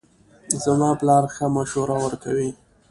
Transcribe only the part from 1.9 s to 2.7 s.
ورکوي